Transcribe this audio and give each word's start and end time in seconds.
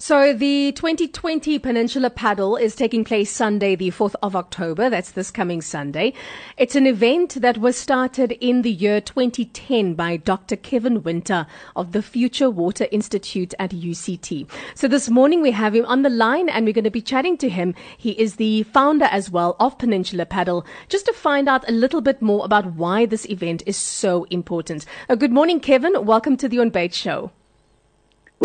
So 0.00 0.32
the 0.32 0.70
2020 0.72 1.58
Peninsula 1.58 2.08
Paddle 2.08 2.56
is 2.56 2.76
taking 2.76 3.02
place 3.02 3.32
Sunday, 3.32 3.74
the 3.74 3.90
4th 3.90 4.14
of 4.22 4.36
October. 4.36 4.88
That's 4.88 5.10
this 5.10 5.32
coming 5.32 5.60
Sunday. 5.60 6.12
It's 6.56 6.76
an 6.76 6.86
event 6.86 7.34
that 7.40 7.58
was 7.58 7.76
started 7.76 8.30
in 8.40 8.62
the 8.62 8.70
year 8.70 9.00
2010 9.00 9.94
by 9.94 10.16
Dr. 10.16 10.54
Kevin 10.54 11.02
Winter 11.02 11.48
of 11.74 11.90
the 11.90 12.00
Future 12.00 12.48
Water 12.48 12.86
Institute 12.92 13.54
at 13.58 13.72
UCT. 13.72 14.48
So 14.76 14.86
this 14.86 15.10
morning 15.10 15.42
we 15.42 15.50
have 15.50 15.74
him 15.74 15.84
on 15.86 16.02
the 16.02 16.10
line 16.10 16.48
and 16.48 16.64
we're 16.64 16.74
going 16.74 16.84
to 16.84 16.90
be 16.92 17.02
chatting 17.02 17.36
to 17.38 17.48
him. 17.48 17.74
He 17.96 18.12
is 18.12 18.36
the 18.36 18.62
founder 18.62 19.06
as 19.06 19.32
well 19.32 19.56
of 19.58 19.78
Peninsula 19.78 20.26
Paddle, 20.26 20.64
just 20.88 21.06
to 21.06 21.12
find 21.12 21.48
out 21.48 21.68
a 21.68 21.72
little 21.72 22.02
bit 22.02 22.22
more 22.22 22.44
about 22.44 22.74
why 22.74 23.04
this 23.04 23.28
event 23.28 23.64
is 23.66 23.76
so 23.76 24.28
important. 24.30 24.86
Uh, 25.08 25.16
good 25.16 25.32
morning, 25.32 25.58
Kevin. 25.58 26.06
Welcome 26.06 26.36
to 26.36 26.48
the 26.48 26.60
On 26.60 26.70
Bait 26.70 26.94
Show. 26.94 27.32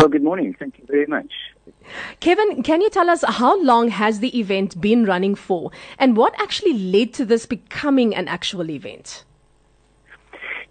Well, 0.03 0.09
good 0.09 0.21
morning. 0.21 0.53
Thank 0.59 0.79
you 0.79 0.85
very 0.85 1.05
much. 1.05 1.31
Kevin, 2.19 2.61
can 2.61 2.81
you 2.81 2.89
tell 2.89 3.09
us 3.09 3.23
how 3.25 3.57
long 3.63 3.87
has 3.87 4.19
the 4.19 4.37
event 4.37 4.81
been 4.81 5.05
running 5.05 5.33
for 5.33 5.71
and 5.97 6.17
what 6.17 6.33
actually 6.41 6.73
led 6.73 7.13
to 7.13 7.23
this 7.23 7.45
becoming 7.45 8.13
an 8.13 8.27
actual 8.27 8.69
event? 8.69 9.23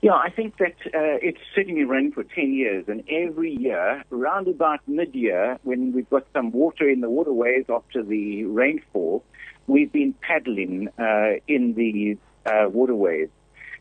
Yeah, 0.03 0.17
I 0.17 0.29
think 0.29 0.59
that 0.59 0.75
uh, 0.85 1.17
it's 1.23 1.41
certainly 1.55 1.85
running 1.85 2.13
for 2.13 2.25
10 2.25 2.53
years, 2.53 2.85
and 2.89 3.03
every 3.09 3.53
year, 3.53 4.05
around 4.13 4.49
about 4.49 4.81
mid 4.87 5.15
year, 5.15 5.59
when 5.63 5.95
we've 5.95 6.11
got 6.11 6.27
some 6.35 6.53
water 6.53 6.87
in 6.87 7.01
the 7.01 7.09
waterways 7.09 7.65
after 7.71 8.03
the 8.03 8.45
rainfall, 8.45 9.25
we've 9.67 9.93
been 9.93 10.13
paddling 10.21 10.91
uh, 10.99 11.41
in 11.49 11.73
the 11.73 12.19
uh, 12.45 12.69
waterways. 12.69 13.31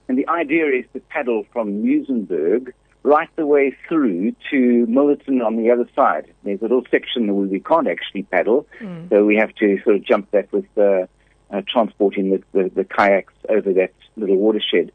And 0.08 0.18
the 0.18 0.30
idea 0.30 0.68
is 0.68 0.86
to 0.94 1.02
paddle 1.10 1.46
from 1.52 1.84
Muizenberg 1.84 2.72
right 3.04 3.30
the 3.36 3.46
way 3.46 3.76
through 3.88 4.32
to 4.52 4.86
Milnerton 4.88 5.46
on 5.46 5.58
the 5.58 5.72
other 5.72 5.90
side. 5.96 6.32
There's 6.44 6.60
a 6.60 6.64
little 6.64 6.84
section 6.92 7.34
where 7.36 7.48
we 7.48 7.60
can't 7.60 7.88
actually 7.88 8.24
paddle, 8.24 8.68
mm. 8.80 9.10
so 9.10 9.26
we 9.26 9.36
have 9.38 9.54
to 9.56 9.80
sort 9.84 9.96
of 9.96 10.04
jump 10.04 10.32
that 10.32 10.52
with 10.52 10.66
uh, 10.78 11.08
uh, 11.52 11.62
transporting 11.68 12.30
the, 12.30 12.44
the, 12.54 12.70
the, 12.70 12.84
kayaks 12.84 13.34
over 13.50 13.74
that 13.74 13.94
little 14.16 14.38
watershed 14.38 14.92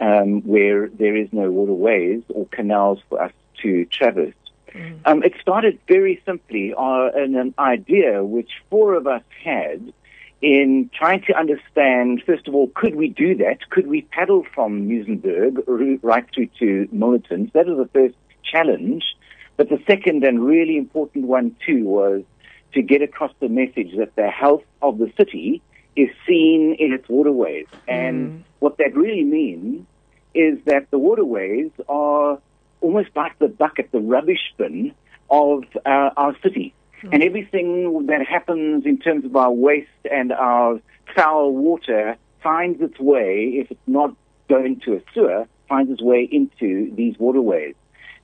um, 0.00 0.42
where 0.42 0.88
there 0.88 1.16
is 1.16 1.28
no 1.32 1.50
waterways 1.50 2.22
or 2.28 2.46
canals 2.46 3.00
for 3.08 3.20
us 3.20 3.32
to 3.62 3.84
traverse. 3.86 4.34
Mm. 4.72 5.00
Um, 5.06 5.22
it 5.22 5.34
started 5.40 5.78
very 5.88 6.22
simply 6.24 6.74
uh, 6.76 7.10
in 7.16 7.34
an 7.36 7.54
idea 7.58 8.22
which 8.22 8.50
four 8.70 8.94
of 8.94 9.06
us 9.06 9.22
had 9.42 9.92
in 10.40 10.90
trying 10.94 11.22
to 11.22 11.36
understand, 11.36 12.22
first 12.24 12.46
of 12.46 12.54
all, 12.54 12.70
could 12.74 12.94
we 12.94 13.08
do 13.08 13.34
that? 13.36 13.68
Could 13.70 13.86
we 13.86 14.02
paddle 14.02 14.44
from 14.54 14.88
Muizenberg 14.88 15.64
right 16.02 16.24
through 16.32 16.48
to 16.60 16.88
Milnerton? 16.94 17.52
That 17.52 17.66
was 17.66 17.78
the 17.78 17.90
first 17.92 18.14
challenge. 18.44 19.04
But 19.56 19.68
the 19.68 19.82
second 19.86 20.22
and 20.22 20.44
really 20.44 20.76
important 20.76 21.26
one, 21.26 21.56
too, 21.66 21.84
was 21.84 22.22
to 22.74 22.82
get 22.82 23.02
across 23.02 23.32
the 23.40 23.48
message 23.48 23.96
that 23.96 24.14
the 24.14 24.28
health 24.28 24.62
of 24.80 24.98
the 24.98 25.12
city 25.16 25.60
is 25.96 26.08
seen 26.26 26.76
in 26.78 26.92
its 26.92 27.08
waterways. 27.08 27.66
And 27.88 28.30
mm. 28.30 28.42
what 28.60 28.78
that 28.78 28.94
really 28.94 29.24
means 29.24 29.84
is 30.34 30.58
that 30.66 30.88
the 30.92 30.98
waterways 30.98 31.70
are 31.88 32.38
almost 32.80 33.08
like 33.16 33.36
the 33.40 33.48
bucket, 33.48 33.90
the 33.90 33.98
rubbish 33.98 34.54
bin 34.56 34.94
of 35.28 35.64
uh, 35.84 36.10
our 36.16 36.36
city. 36.42 36.72
And 37.12 37.22
everything 37.22 38.06
that 38.06 38.26
happens 38.26 38.86
in 38.86 38.98
terms 38.98 39.24
of 39.24 39.34
our 39.36 39.52
waste 39.52 39.88
and 40.10 40.32
our 40.32 40.80
foul 41.14 41.52
water 41.52 42.16
finds 42.42 42.80
its 42.80 42.98
way, 42.98 43.52
if 43.54 43.70
it's 43.70 43.80
not 43.86 44.14
going 44.48 44.80
to 44.80 44.94
a 44.94 45.00
sewer, 45.12 45.46
finds 45.68 45.90
its 45.90 46.02
way 46.02 46.28
into 46.30 46.92
these 46.94 47.18
waterways. 47.18 47.74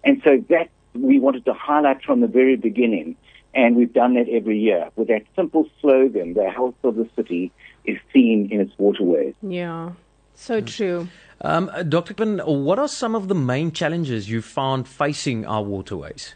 And 0.04 0.20
so 0.24 0.42
that 0.48 0.70
we 0.94 1.18
wanted 1.18 1.44
to 1.46 1.54
highlight 1.54 2.02
from 2.02 2.20
the 2.20 2.26
very 2.26 2.56
beginning. 2.56 3.16
And 3.54 3.76
we've 3.76 3.92
done 3.92 4.14
that 4.14 4.28
every 4.28 4.58
year 4.58 4.90
with 4.96 5.08
that 5.08 5.22
simple 5.36 5.68
slogan, 5.80 6.34
the 6.34 6.50
health 6.50 6.74
of 6.82 6.96
the 6.96 7.08
city 7.14 7.52
is 7.84 7.98
seen 8.12 8.48
in 8.50 8.60
its 8.60 8.72
waterways. 8.78 9.34
Yeah, 9.42 9.92
so 10.34 10.60
true. 10.60 11.08
Um, 11.40 11.70
Dr. 11.88 12.14
Kevin, 12.14 12.38
what 12.40 12.78
are 12.78 12.88
some 12.88 13.14
of 13.14 13.28
the 13.28 13.34
main 13.34 13.70
challenges 13.70 14.28
you 14.28 14.42
found 14.42 14.88
facing 14.88 15.46
our 15.46 15.62
waterways? 15.62 16.34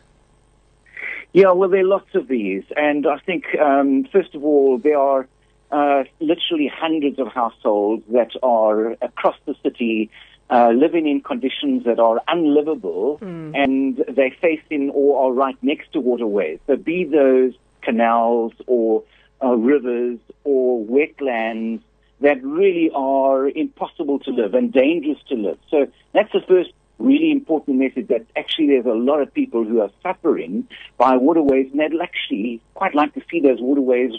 Yeah, 1.33 1.53
well, 1.53 1.69
there 1.69 1.81
are 1.81 1.85
lots 1.85 2.15
of 2.15 2.29
these. 2.29 2.65
And 2.77 3.07
I 3.07 3.19
think, 3.19 3.45
um, 3.61 4.05
first 4.13 4.35
of 4.35 4.45
all, 4.45 4.79
there 4.79 4.99
are 4.99 5.29
uh, 5.71 6.05
literally 6.21 6.71
hundreds 6.75 7.19
of 7.19 7.29
households 7.29 8.03
that 8.13 8.31
are 8.43 8.93
across 9.03 9.37
the 9.47 9.55
city 9.63 10.11
uh, 10.51 10.71
living 10.71 11.07
in 11.07 11.21
conditions 11.21 11.85
that 11.85 11.99
are 11.99 12.23
unlivable 12.27 13.19
mm. 13.21 13.55
and 13.55 14.03
they're 14.17 14.35
facing 14.41 14.89
or 14.91 15.27
are 15.27 15.33
right 15.33 15.59
next 15.63 15.93
to 15.93 16.01
waterways. 16.01 16.59
So 16.67 16.77
be 16.77 17.05
those 17.05 17.53
canals 17.83 18.53
or 18.67 19.05
uh, 19.43 19.55
rivers 19.55 20.19
or 20.45 20.83
wetlands 20.85 21.83
that 22.21 22.43
really 22.43 22.91
are 22.95 23.49
impossible 23.49 24.19
to 24.21 24.31
live 24.31 24.55
and 24.55 24.73
dangerous 24.73 25.19
to 25.29 25.35
live. 25.35 25.59
So 25.71 25.87
that's 26.15 26.33
the 26.33 26.41
first 26.49 26.71
really 26.99 27.31
important 27.31 27.79
message 27.79 28.09
that 28.09 28.27
actually 28.37 28.69
there's 28.69 28.87
a 28.87 28.99
lot 28.99 29.21
of 29.21 29.33
people 29.33 29.65
who 29.65 29.81
are 29.81 29.91
suffering 30.03 30.67
by 30.97 31.17
waterways 31.17 31.69
and 31.71 31.81
they'd 31.81 32.01
actually 32.01 32.61
quite 32.75 32.95
like 32.95 33.15
to 33.15 33.23
see 33.31 33.41
those 33.41 33.61
waterways 33.61 34.13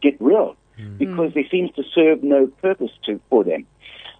get 0.00 0.16
real 0.20 0.56
mm. 0.78 0.98
because 0.98 1.34
they 1.34 1.46
seems 1.50 1.70
to 1.74 1.82
serve 1.94 2.22
no 2.22 2.46
purpose 2.46 2.90
to, 3.04 3.20
for 3.28 3.44
them. 3.44 3.66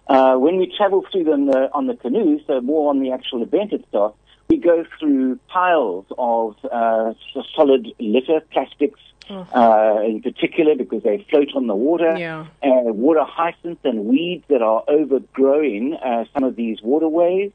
Uh, 0.07 0.35
when 0.35 0.57
we 0.57 0.71
travel 0.75 1.05
through 1.11 1.23
them 1.23 1.49
uh, 1.49 1.67
on 1.73 1.87
the 1.87 1.95
canoe, 1.95 2.39
so 2.45 2.59
more 2.61 2.89
on 2.89 2.99
the 2.99 3.11
actual 3.11 3.41
event 3.43 3.71
itself, 3.71 4.15
we 4.49 4.57
go 4.57 4.83
through 4.99 5.39
piles 5.47 6.05
of 6.17 6.57
uh, 6.69 7.13
solid 7.55 7.87
litter, 7.99 8.41
plastics, 8.51 8.99
oh. 9.29 9.47
uh, 9.55 10.01
in 10.03 10.21
particular 10.21 10.75
because 10.75 11.03
they 11.03 11.25
float 11.29 11.49
on 11.55 11.67
the 11.67 11.75
water, 11.75 12.17
yeah. 12.17 12.45
uh, 12.61 12.91
water 12.91 13.23
hyacinths 13.23 13.79
and 13.85 14.05
weeds 14.05 14.43
that 14.49 14.61
are 14.61 14.83
overgrowing 14.89 15.93
uh, 15.93 16.25
some 16.33 16.43
of 16.43 16.57
these 16.57 16.81
waterways. 16.81 17.51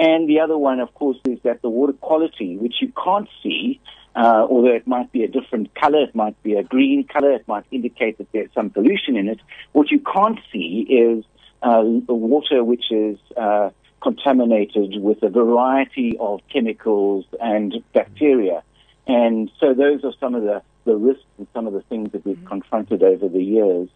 And 0.00 0.26
the 0.30 0.40
other 0.40 0.56
one, 0.56 0.80
of 0.80 0.94
course, 0.94 1.18
is 1.26 1.38
that 1.42 1.60
the 1.60 1.68
water 1.68 1.92
quality, 1.92 2.56
which 2.56 2.76
you 2.80 2.90
can't 3.04 3.28
see, 3.42 3.78
uh, 4.16 4.46
although 4.48 4.72
it 4.72 4.86
might 4.86 5.12
be 5.12 5.24
a 5.24 5.28
different 5.28 5.74
color, 5.74 6.02
it 6.04 6.14
might 6.14 6.42
be 6.42 6.54
a 6.54 6.62
green 6.62 7.06
color, 7.06 7.32
it 7.32 7.46
might 7.46 7.66
indicate 7.70 8.16
that 8.16 8.32
there's 8.32 8.48
some 8.54 8.70
pollution 8.70 9.14
in 9.14 9.28
it. 9.28 9.40
What 9.72 9.90
you 9.90 10.00
can't 10.00 10.38
see 10.50 10.86
is 10.88 11.22
uh, 11.62 11.82
water 12.08 12.64
which 12.64 12.90
is 12.90 13.18
uh, 13.36 13.68
contaminated 14.02 15.02
with 15.02 15.22
a 15.22 15.28
variety 15.28 16.16
of 16.18 16.40
chemicals 16.50 17.26
and 17.38 17.84
bacteria. 17.92 18.62
And 19.06 19.50
so 19.60 19.74
those 19.74 20.02
are 20.02 20.14
some 20.18 20.34
of 20.34 20.44
the, 20.44 20.62
the 20.86 20.96
risks 20.96 21.26
and 21.36 21.46
some 21.52 21.66
of 21.66 21.74
the 21.74 21.82
things 21.82 22.12
that 22.12 22.24
we've 22.24 22.42
confronted 22.46 23.02
over 23.02 23.28
the 23.28 23.44
years. 23.44 23.90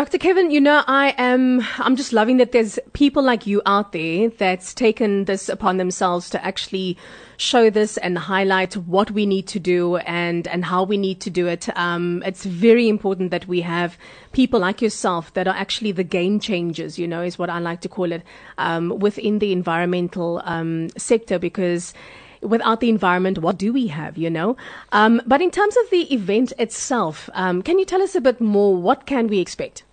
Dr. 0.00 0.16
Kevin, 0.16 0.50
you 0.50 0.62
know, 0.62 0.82
I 0.86 1.14
am, 1.18 1.60
I'm 1.76 1.94
just 1.94 2.14
loving 2.14 2.38
that 2.38 2.52
there's 2.52 2.78
people 2.94 3.22
like 3.22 3.46
you 3.46 3.60
out 3.66 3.92
there 3.92 4.30
that's 4.30 4.72
taken 4.72 5.26
this 5.26 5.50
upon 5.50 5.76
themselves 5.76 6.30
to 6.30 6.42
actually 6.42 6.96
show 7.36 7.68
this 7.68 7.98
and 7.98 8.16
highlight 8.16 8.78
what 8.78 9.10
we 9.10 9.26
need 9.26 9.46
to 9.48 9.60
do 9.60 9.96
and, 9.98 10.48
and 10.48 10.64
how 10.64 10.84
we 10.84 10.96
need 10.96 11.20
to 11.20 11.28
do 11.28 11.46
it. 11.48 11.68
Um, 11.76 12.22
it's 12.24 12.46
very 12.46 12.88
important 12.88 13.30
that 13.32 13.46
we 13.46 13.60
have 13.60 13.98
people 14.32 14.58
like 14.58 14.80
yourself 14.80 15.34
that 15.34 15.46
are 15.46 15.54
actually 15.54 15.92
the 15.92 16.02
game 16.02 16.40
changers, 16.40 16.98
you 16.98 17.06
know, 17.06 17.20
is 17.20 17.38
what 17.38 17.50
I 17.50 17.58
like 17.58 17.82
to 17.82 17.88
call 17.90 18.10
it, 18.10 18.22
um, 18.56 19.00
within 19.00 19.38
the 19.38 19.52
environmental, 19.52 20.40
um, 20.46 20.88
sector 20.96 21.38
because 21.38 21.92
without 22.40 22.80
the 22.80 22.88
environment, 22.88 23.40
what 23.40 23.58
do 23.58 23.70
we 23.70 23.88
have, 23.88 24.16
you 24.16 24.30
know? 24.30 24.56
Um, 24.92 25.20
but 25.26 25.42
in 25.42 25.50
terms 25.50 25.76
of 25.76 25.90
the 25.90 26.10
event 26.10 26.54
itself, 26.58 27.28
um, 27.34 27.60
can 27.60 27.78
you 27.78 27.84
tell 27.84 28.00
us 28.00 28.14
a 28.14 28.20
bit 28.22 28.40
more? 28.40 28.74
What 28.74 29.04
can 29.04 29.26
we 29.26 29.40
expect? 29.40 29.84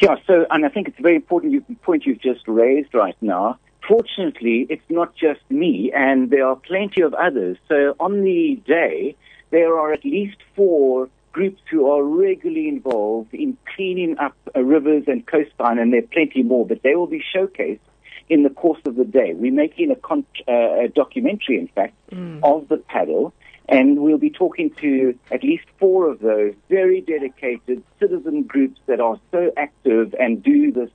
Yeah, 0.00 0.16
so, 0.26 0.46
and 0.50 0.64
I 0.64 0.70
think 0.70 0.88
it's 0.88 0.98
a 0.98 1.02
very 1.02 1.16
important 1.16 1.82
point 1.82 2.06
you've 2.06 2.22
just 2.22 2.48
raised 2.48 2.94
right 2.94 3.16
now. 3.20 3.58
Fortunately, 3.86 4.66
it's 4.70 4.88
not 4.88 5.14
just 5.14 5.40
me, 5.50 5.92
and 5.94 6.30
there 6.30 6.46
are 6.46 6.56
plenty 6.56 7.02
of 7.02 7.12
others. 7.12 7.58
So 7.68 7.96
on 8.00 8.22
the 8.22 8.60
day, 8.66 9.14
there 9.50 9.78
are 9.78 9.92
at 9.92 10.04
least 10.04 10.38
four 10.56 11.08
groups 11.32 11.60
who 11.70 11.90
are 11.90 12.02
regularly 12.02 12.66
involved 12.68 13.34
in 13.34 13.58
cleaning 13.76 14.18
up 14.18 14.34
uh, 14.56 14.60
rivers 14.62 15.04
and 15.06 15.26
coastline, 15.26 15.78
and 15.78 15.92
there 15.92 16.00
are 16.00 16.12
plenty 16.12 16.42
more, 16.42 16.66
but 16.66 16.82
they 16.82 16.94
will 16.94 17.06
be 17.06 17.22
showcased 17.34 17.80
in 18.28 18.42
the 18.42 18.50
course 18.50 18.80
of 18.86 18.96
the 18.96 19.04
day. 19.04 19.34
We're 19.34 19.52
making 19.52 19.90
a, 19.90 19.96
con- 19.96 20.24
uh, 20.48 20.84
a 20.84 20.88
documentary, 20.88 21.58
in 21.58 21.68
fact, 21.68 21.94
mm. 22.10 22.40
of 22.42 22.68
the 22.68 22.78
paddle, 22.78 23.34
and 23.70 24.00
we'll 24.00 24.18
be 24.18 24.30
talking 24.30 24.70
to 24.80 25.16
at 25.30 25.44
least 25.44 25.64
four 25.78 26.10
of 26.10 26.18
those 26.20 26.54
very 26.68 27.00
dedicated 27.00 27.82
citizen 28.00 28.42
groups 28.42 28.80
that 28.86 29.00
are 29.00 29.18
so 29.30 29.52
active 29.56 30.14
and 30.18 30.42
do 30.42 30.72
this 30.72 30.90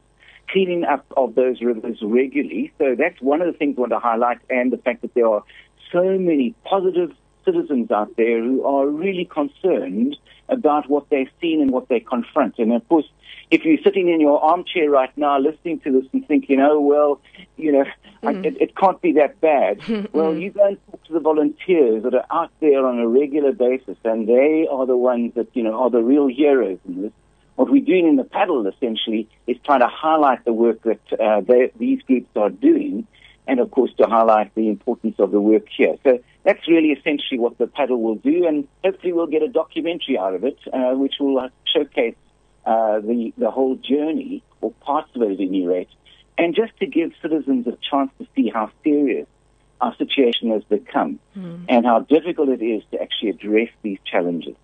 cleaning 0.49 0.83
up 0.83 1.05
of 1.15 1.35
those 1.35 1.61
rivers 1.61 1.97
regularly. 2.01 2.71
So 2.77 2.95
that's 2.95 3.19
one 3.21 3.41
of 3.41 3.47
the 3.51 3.57
things 3.57 3.75
I 3.77 3.81
want 3.81 3.93
to 3.93 3.99
highlight, 3.99 4.39
and 4.49 4.71
the 4.71 4.77
fact 4.77 5.01
that 5.01 5.13
there 5.13 5.27
are 5.27 5.43
so 5.91 6.03
many 6.19 6.53
positive 6.65 7.11
citizens 7.45 7.91
out 7.91 8.15
there 8.17 8.43
who 8.43 8.63
are 8.65 8.87
really 8.87 9.25
concerned 9.25 10.17
about 10.49 10.89
what 10.89 11.09
they've 11.09 11.29
seen 11.41 11.61
and 11.61 11.71
what 11.71 11.87
they 11.87 11.99
confront. 11.99 12.59
And 12.59 12.73
of 12.73 12.87
course, 12.87 13.05
if 13.51 13.63
you're 13.63 13.81
sitting 13.83 14.09
in 14.09 14.19
your 14.19 14.43
armchair 14.43 14.89
right 14.89 15.15
now 15.17 15.39
listening 15.39 15.79
to 15.81 15.91
this 15.91 16.09
and 16.13 16.27
thinking, 16.27 16.59
oh, 16.59 16.79
well, 16.79 17.21
you 17.57 17.71
know, 17.71 17.85
mm. 18.23 18.45
I, 18.45 18.47
it, 18.47 18.61
it, 18.61 18.75
can't 18.75 19.01
be 19.01 19.13
that 19.13 19.39
bad. 19.39 19.81
well, 20.13 20.35
you 20.35 20.51
go 20.51 20.65
and 20.67 20.77
talk 20.89 21.03
to 21.05 21.13
the 21.13 21.19
volunteers 21.19 22.03
that 22.03 22.13
are 22.13 22.25
out 22.31 22.51
there 22.59 22.85
on 22.85 22.99
a 22.99 23.07
regular 23.07 23.51
basis, 23.51 23.97
and 24.03 24.27
they 24.27 24.67
are 24.69 24.85
the 24.85 24.97
ones 24.97 25.33
that, 25.35 25.47
you 25.53 25.63
know, 25.63 25.75
are 25.83 25.89
the 25.89 26.01
real 26.01 26.27
heroes 26.27 26.79
in 26.87 27.03
this. 27.03 27.11
What 27.55 27.71
we're 27.71 27.85
doing 27.85 28.07
in 28.07 28.17
the 28.17 28.25
paddle, 28.25 28.67
essentially, 28.67 29.29
is 29.47 29.57
trying 29.63 29.79
to 29.79 29.87
highlight 29.87 30.43
the 30.43 30.51
work 30.51 30.81
that 30.83 30.99
uh, 31.19 31.41
they, 31.41 31.71
these 31.77 32.01
groups 32.01 32.29
are 32.35 32.49
doing, 32.49 33.07
and 33.47 33.59
of 33.59 33.71
course, 33.71 33.91
to 33.97 34.07
highlight 34.07 34.53
the 34.55 34.69
importance 34.69 35.15
of 35.19 35.31
the 35.31 35.39
work 35.39 35.67
here. 35.75 35.95
So 36.03 36.19
that's 36.43 36.67
really 36.67 36.89
essentially 36.91 37.39
what 37.39 37.57
the 37.57 37.67
paddle 37.67 38.01
will 38.01 38.15
do, 38.15 38.45
and 38.47 38.67
hopefully 38.83 39.13
we'll 39.13 39.27
get 39.27 39.43
a 39.43 39.47
documentary 39.47 40.17
out 40.17 40.35
of 40.35 40.43
it, 40.43 40.57
uh, 40.71 40.93
which 40.93 41.15
will 41.19 41.49
showcase 41.65 42.15
uh, 42.65 42.99
the 42.99 43.33
the 43.37 43.51
whole 43.51 43.75
journey 43.75 44.43
or 44.61 44.71
parts 44.71 45.09
of 45.15 45.21
it 45.21 45.31
at 45.31 45.39
any 45.39 45.65
rate, 45.65 45.89
and 46.37 46.55
just 46.55 46.77
to 46.79 46.85
give 46.85 47.11
citizens 47.21 47.67
a 47.67 47.77
chance 47.89 48.11
to 48.19 48.27
see 48.35 48.49
how 48.49 48.71
serious 48.83 49.27
our 49.81 49.95
situation 49.97 50.51
has 50.51 50.63
become 50.63 51.19
mm. 51.37 51.65
and 51.67 51.85
how 51.85 51.99
difficult 51.99 52.49
it 52.49 52.63
is 52.63 52.81
to 52.91 53.01
actually 53.01 53.29
address 53.29 53.69
these 53.81 53.99
challenges. 54.05 54.55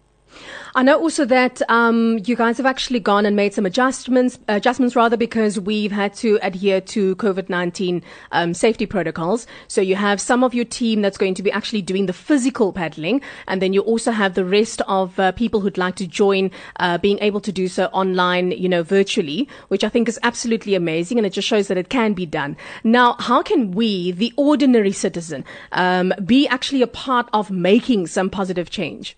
I 0.74 0.84
know 0.84 0.98
also 0.98 1.26
that 1.26 1.62
um, 1.70 2.20
you 2.24 2.36
guys 2.36 2.56
have 2.56 2.66
actually 2.66 3.02
gone 3.02 3.26
and 3.26 3.36
made 3.36 3.54
some 3.54 3.66
adjustments, 3.66 4.40
adjustments 4.48 4.96
rather, 4.96 5.18
because 5.18 5.60
we've 5.60 5.92
had 5.92 6.14
to 6.16 6.40
adhere 6.42 6.80
to 6.82 7.16
COVID 7.18 7.50
nineteen 7.50 8.02
um, 8.32 8.54
safety 8.54 8.86
protocols. 8.86 9.48
So 9.68 9.82
you 9.82 9.98
have 9.98 10.22
some 10.22 10.46
of 10.46 10.54
your 10.54 10.64
team 10.64 11.02
that's 11.02 11.18
going 11.18 11.34
to 11.34 11.44
be 11.44 11.52
actually 11.52 11.82
doing 11.82 12.06
the 12.06 12.14
physical 12.14 12.72
paddling, 12.72 13.22
and 13.48 13.62
then 13.62 13.74
you 13.74 13.82
also 13.82 14.12
have 14.12 14.34
the 14.34 14.46
rest 14.46 14.82
of 14.88 15.20
uh, 15.20 15.34
people 15.34 15.60
who'd 15.60 15.78
like 15.78 15.96
to 15.98 16.08
join, 16.08 16.52
uh, 16.78 16.98
being 16.98 17.20
able 17.20 17.42
to 17.42 17.52
do 17.52 17.68
so 17.68 17.86
online, 17.88 18.52
you 18.52 18.70
know, 18.70 18.84
virtually, 18.84 19.50
which 19.68 19.84
I 19.84 19.90
think 19.90 20.08
is 20.08 20.20
absolutely 20.24 20.74
amazing, 20.76 21.18
and 21.18 21.28
it 21.28 21.34
just 21.34 21.48
shows 21.48 21.68
that 21.68 21.78
it 21.78 21.90
can 21.90 22.14
be 22.14 22.26
done. 22.26 22.56
Now, 22.86 23.18
how 23.20 23.44
can 23.44 23.72
we, 23.72 24.12
the 24.12 24.34
ordinary 24.38 24.94
citizen, 24.94 25.44
um, 25.74 26.14
be 26.24 26.48
actually 26.48 26.82
a 26.82 26.88
part 26.88 27.28
of 27.34 27.52
making 27.52 28.08
some 28.08 28.30
positive 28.30 28.70
change? 28.70 29.18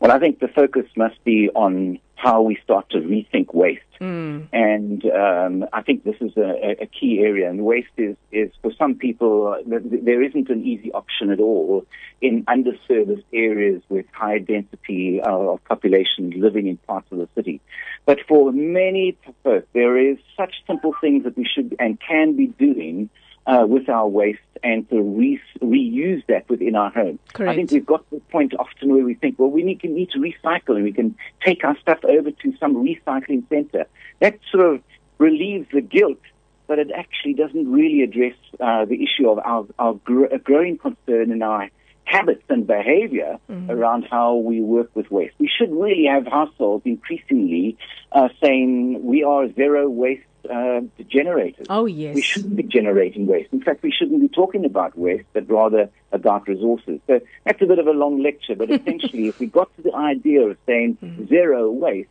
Well, 0.00 0.10
I 0.10 0.18
think 0.18 0.40
the 0.40 0.48
focus 0.48 0.86
must 0.96 1.22
be 1.24 1.50
on 1.54 1.98
how 2.16 2.40
we 2.40 2.58
start 2.64 2.88
to 2.90 2.98
rethink 2.98 3.52
waste. 3.52 3.82
Mm. 4.00 4.48
And 4.52 5.04
um, 5.06 5.68
I 5.72 5.82
think 5.82 6.04
this 6.04 6.16
is 6.20 6.36
a, 6.36 6.76
a, 6.80 6.86
key 6.86 7.20
area. 7.20 7.50
And 7.50 7.64
waste 7.64 7.88
is, 7.96 8.16
is 8.32 8.50
for 8.62 8.72
some 8.78 8.94
people, 8.94 9.56
there 9.66 10.22
isn't 10.22 10.48
an 10.48 10.64
easy 10.64 10.90
option 10.92 11.30
at 11.30 11.38
all 11.38 11.84
in 12.20 12.44
underserviced 12.44 13.24
areas 13.32 13.82
with 13.88 14.06
high 14.12 14.38
density 14.38 15.20
uh, 15.20 15.30
of 15.30 15.64
population 15.64 16.30
living 16.36 16.66
in 16.66 16.76
parts 16.78 17.06
of 17.12 17.18
the 17.18 17.28
city. 17.34 17.60
But 18.06 18.20
for 18.26 18.52
many 18.52 19.18
folk, 19.42 19.68
there 19.74 19.98
is 19.98 20.16
such 20.36 20.54
simple 20.66 20.94
things 21.00 21.24
that 21.24 21.36
we 21.36 21.44
should 21.44 21.76
and 21.78 22.00
can 22.00 22.36
be 22.36 22.46
doing 22.46 23.10
uh, 23.46 23.64
with 23.68 23.88
our 23.88 24.08
waste 24.08 24.40
and 24.62 24.88
to 24.90 25.00
re- 25.02 25.40
reuse 25.60 26.24
that 26.26 26.48
within 26.48 26.74
our 26.74 26.90
home. 26.90 27.18
Correct. 27.32 27.50
I 27.50 27.54
think 27.54 27.70
we've 27.70 27.84
got 27.84 28.08
to 28.10 28.16
the 28.16 28.20
point 28.20 28.54
often 28.58 28.94
where 28.94 29.04
we 29.04 29.14
think, 29.14 29.38
well, 29.38 29.50
we 29.50 29.62
need, 29.62 29.82
need 29.84 30.10
to 30.10 30.18
recycle 30.18 30.76
and 30.76 30.84
we 30.84 30.92
can 30.92 31.14
take 31.44 31.64
our 31.64 31.78
stuff 31.78 31.98
over 32.04 32.30
to 32.30 32.56
some 32.58 32.76
recycling 32.76 33.46
center. 33.48 33.86
That 34.20 34.38
sort 34.50 34.74
of 34.74 34.82
relieves 35.18 35.68
the 35.72 35.82
guilt, 35.82 36.20
but 36.66 36.78
it 36.78 36.90
actually 36.94 37.34
doesn't 37.34 37.70
really 37.70 38.02
address 38.02 38.36
uh, 38.60 38.86
the 38.86 39.02
issue 39.02 39.28
of 39.28 39.38
our, 39.38 39.66
our 39.78 39.94
gr- 39.94 40.34
growing 40.42 40.78
concern 40.78 41.30
in 41.30 41.42
our 41.42 41.68
habits 42.04 42.44
and 42.48 42.66
behavior 42.66 43.38
mm-hmm. 43.50 43.70
around 43.70 44.06
how 44.10 44.34
we 44.34 44.60
work 44.60 44.90
with 44.94 45.10
waste. 45.10 45.34
We 45.38 45.48
should 45.48 45.72
really 45.72 46.06
have 46.06 46.26
households 46.26 46.84
increasingly 46.86 47.76
uh, 48.12 48.28
saying 48.42 49.02
we 49.02 49.24
are 49.24 49.52
zero 49.52 49.88
waste 49.88 50.24
uh, 50.50 50.80
generators. 51.08 51.66
Oh, 51.70 51.86
yes. 51.86 52.14
We 52.14 52.20
shouldn't 52.20 52.56
be 52.56 52.62
generating 52.62 53.26
waste. 53.26 53.52
In 53.52 53.60
fact, 53.60 53.82
we 53.82 53.92
shouldn't 53.92 54.20
be 54.20 54.28
talking 54.28 54.64
about 54.64 54.96
waste, 54.98 55.26
but 55.32 55.48
rather 55.48 55.90
about 56.12 56.48
resources. 56.48 57.00
So 57.06 57.20
that's 57.44 57.60
a 57.62 57.66
bit 57.66 57.78
of 57.78 57.86
a 57.86 57.92
long 57.92 58.22
lecture, 58.22 58.54
but 58.54 58.70
essentially, 58.78 59.28
if 59.28 59.38
we 59.38 59.46
got 59.46 59.74
to 59.76 59.82
the 59.82 59.94
idea 59.94 60.42
of 60.42 60.56
saying 60.66 60.98
mm. 61.02 61.28
zero 61.28 61.70
waste, 61.70 62.08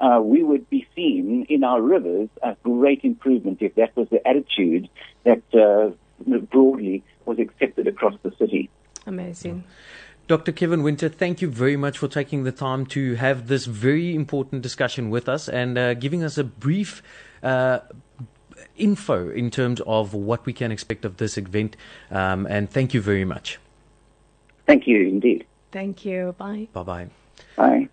uh, 0.00 0.20
we 0.22 0.42
would 0.42 0.68
be 0.70 0.86
seen 0.94 1.46
in 1.48 1.64
our 1.64 1.80
rivers 1.80 2.28
a 2.42 2.56
great 2.62 3.04
improvement 3.04 3.58
if 3.60 3.74
that 3.76 3.96
was 3.96 4.08
the 4.10 4.26
attitude 4.26 4.88
that 5.24 5.42
uh, 5.54 5.90
broadly 6.50 7.02
was 7.24 7.38
accepted 7.38 7.86
across 7.86 8.14
the 8.22 8.32
city. 8.38 8.68
Amazing. 9.06 9.64
Dr. 10.26 10.52
Kevin 10.52 10.82
Winter, 10.82 11.10
thank 11.10 11.42
you 11.42 11.50
very 11.50 11.76
much 11.76 11.98
for 11.98 12.08
taking 12.08 12.44
the 12.44 12.52
time 12.52 12.86
to 12.86 13.14
have 13.16 13.46
this 13.48 13.66
very 13.66 14.14
important 14.14 14.62
discussion 14.62 15.10
with 15.10 15.28
us 15.28 15.50
and 15.50 15.76
uh, 15.76 15.92
giving 15.92 16.24
us 16.24 16.38
a 16.38 16.44
brief 16.44 17.02
uh, 17.42 17.80
info 18.76 19.28
in 19.28 19.50
terms 19.50 19.82
of 19.86 20.14
what 20.14 20.46
we 20.46 20.54
can 20.54 20.72
expect 20.72 21.04
of 21.04 21.18
this 21.18 21.36
event. 21.36 21.76
Um, 22.10 22.46
and 22.46 22.70
thank 22.70 22.94
you 22.94 23.02
very 23.02 23.26
much. 23.26 23.58
Thank 24.66 24.86
you 24.86 25.08
indeed. 25.08 25.44
Thank 25.72 26.06
you. 26.06 26.34
Bye. 26.38 26.68
Bye 26.72 26.82
bye. 26.82 27.08
Bye. 27.56 27.88